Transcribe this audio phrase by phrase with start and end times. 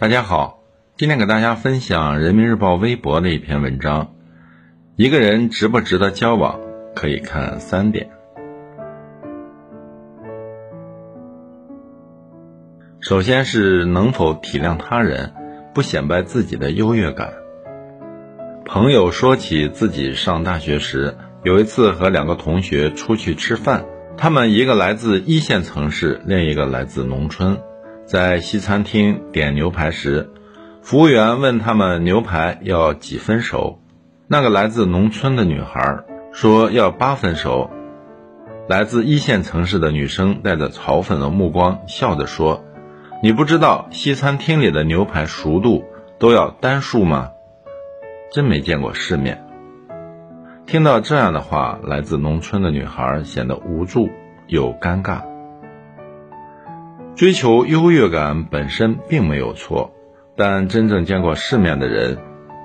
[0.00, 0.62] 大家好，
[0.96, 4.14] 今天给大家分享人民日报微博的一篇文章。
[4.96, 6.58] 一个人值不值得交往，
[6.96, 8.08] 可以看三点。
[13.00, 15.34] 首先是能否体谅他人，
[15.74, 17.34] 不显摆自己的优越感。
[18.64, 23.84] 朋友说起自己上大学时，有一次和两个同学出去吃饭，
[24.16, 27.58] 他们一个来自一线城市，另一个来自农村。
[28.10, 30.30] 在西餐厅点牛排时，
[30.82, 33.78] 服务员问他们牛排要几分熟。
[34.26, 36.00] 那个来自农村的女孩
[36.32, 37.70] 说要八分熟。
[38.68, 42.64] 来自一线城市的女生带着嘲讽的目光笑着说
[43.22, 45.84] ：“你不知道西餐厅里的牛排熟度
[46.18, 47.30] 都要单数吗？
[48.32, 49.46] 真没见过世面。”
[50.66, 54.10] 听到这样的话，来自农村的女孩显得无助
[54.48, 55.20] 又尴尬。
[57.16, 59.92] 追求优越感本身并没有错，
[60.36, 62.16] 但真正见过世面的人，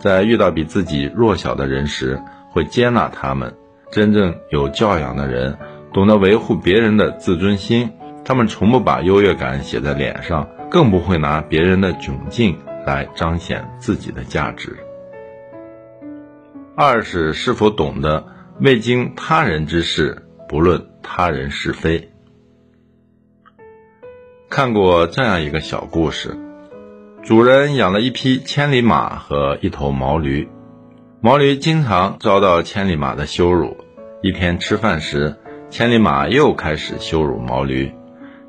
[0.00, 3.54] 在遇到比自己弱小的人时，会接纳他们。
[3.92, 5.56] 真正有教养的人，
[5.92, 7.90] 懂得维护别人的自尊心，
[8.24, 14.76] 他们从不把优越感写在脸上，更不会拿别人的窘境来彰显自己的价值。
[16.76, 18.24] 二是是否懂得
[18.60, 22.10] 未经他人之事，不论他人是非。
[24.60, 26.36] 看过这样一个小故事：
[27.22, 30.50] 主人养了一匹千里马和一头毛驴，
[31.22, 33.78] 毛驴经常遭到千里马的羞辱。
[34.20, 35.36] 一天吃饭时，
[35.70, 37.90] 千里马又开始羞辱毛驴：“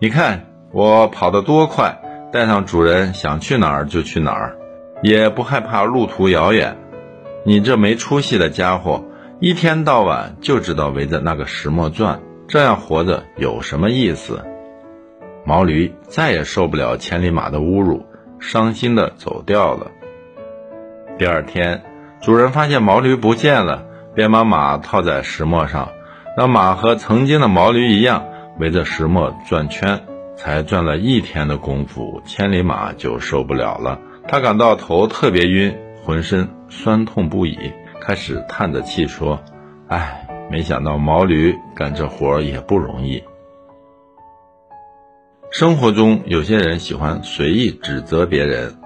[0.00, 2.00] 你看我跑得多快，
[2.32, 4.56] 带上主人想去哪儿就去哪儿，
[5.02, 6.78] 也不害怕路途遥远。
[7.44, 9.04] 你这没出息的家伙，
[9.40, 14.42] 一天到晚就知道围着那个石磨转，这样活着有什么意思？”
[15.48, 18.04] 毛驴再也受不了千里马的侮辱，
[18.38, 19.90] 伤心的走掉了。
[21.16, 21.82] 第二天，
[22.20, 25.88] 主人发现毛驴不见了，便把马套在石磨上，
[26.36, 28.26] 让马和曾经的毛驴一样
[28.58, 29.98] 围着石磨转圈。
[30.36, 33.98] 才转了一天的功夫，千里马就受不了了，
[34.28, 37.72] 他感到头特别晕，浑身酸痛不已，
[38.02, 39.40] 开始叹着气说
[39.88, 43.24] ：“唉，没想到毛驴干这活也不容易。”
[45.50, 48.76] 生活中有些人喜欢随意指责别人，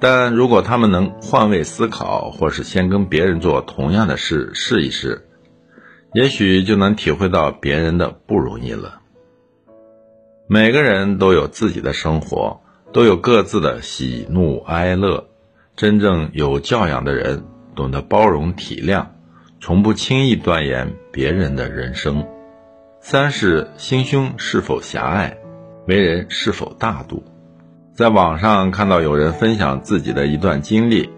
[0.00, 5.28] 但如果他们能换位思考，或是先跟别人做同样的事试一试，
[6.12, 9.00] 也许就能体会到别人的不容易了。
[10.48, 12.60] 每个人都有自己的生活，
[12.92, 15.28] 都有各自的喜怒哀乐。
[15.76, 17.44] 真正有教养的人，
[17.76, 19.06] 懂得包容体谅，
[19.60, 22.26] 从不轻易断言别人的人生。
[23.00, 25.38] 三是心胸是否狭隘。
[25.86, 27.24] 为人是否大度？
[27.94, 31.10] 在网上看到有人分享自己的一段经历。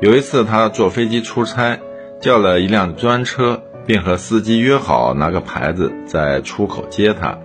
[0.00, 1.80] 有一次，他坐飞机出差，
[2.20, 7.38] 叫了一辆专车，并和司机约好拿个牌子在出口接他。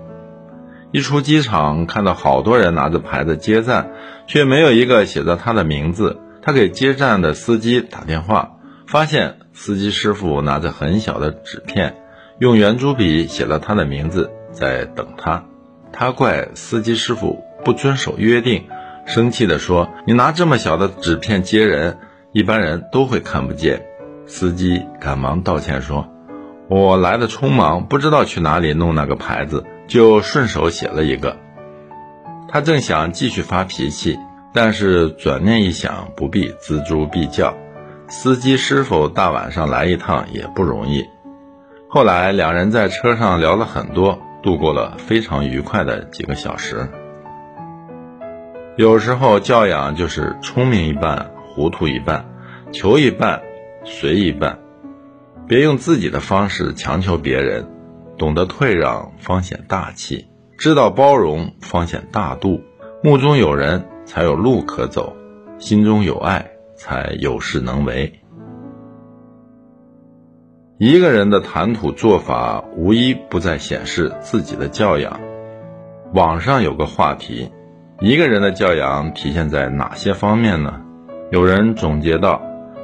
[0.92, 3.92] 一出机场，看到好多人拿着牌子接站，
[4.26, 6.20] 却没有一个写着他的名字。
[6.42, 8.52] 他给接站的司机打电话，
[8.88, 11.98] 发现司机师傅拿着很小的纸片，
[12.40, 15.44] 用圆珠笔写了他的名字，在等他。
[16.00, 18.68] 他怪司机师傅不遵守约定，
[19.08, 21.97] 生气地说：“你拿这么小的纸片接人，
[22.34, 23.84] 一般人都会看不见。”
[24.28, 26.07] 司机赶忙道歉说
[26.69, 31.36] ：“我来的匆忙，不知道去哪里弄那个牌子，就顺手写了一个。”
[32.47, 34.19] 他正想继续发脾气，
[34.53, 37.56] 但是转念一想，不必锱铢必较，
[38.07, 41.06] 司机师傅大晚上来一趟也不容易。
[41.90, 44.19] 后来两人在车上聊了很多。
[44.44, 46.88] 度过了非常愉快的几个小时。
[48.75, 52.25] 有时候教养就是聪明一半，糊涂一半，
[52.72, 53.42] 求一半，
[53.84, 54.59] 随一半。
[55.48, 57.68] 别用自己的方式强求别人，
[58.18, 62.62] 懂得退让方显大气，知道包容方显大度。
[63.01, 65.16] 目中有人，才有路可走；
[65.57, 68.19] 心中有爱，才有事能为。
[70.79, 75.19] 一个人的谈吐做法，无一不在显示自己的教养。
[76.13, 77.51] 网上有个话题：
[78.00, 80.79] 一个人的教养体现在哪些方面呢？
[81.31, 82.44] 有人总结到，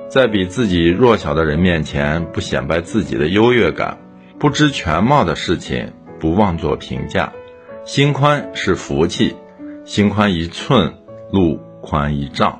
[0.09, 3.99] 在比自己弱小的人面前，不显摆自己的优越感；
[4.39, 7.31] 不知全貌的事情，不妄作评价；
[7.85, 9.35] 心宽是福气，
[9.85, 10.95] 心宽一寸，
[11.31, 12.59] 路宽一丈。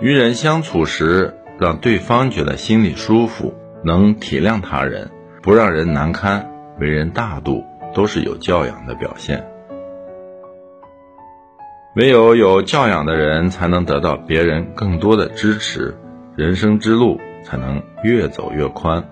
[0.00, 3.52] 与人相处时，让对方觉得心里舒服，
[3.84, 5.10] 能体谅他人，
[5.42, 7.64] 不让人难堪，为人大度，
[7.94, 9.44] 都是有教养的表现。
[11.96, 15.96] 唯有有教养的人，才能得到别人更多的支持，
[16.36, 19.04] 人生之路才能越走越宽。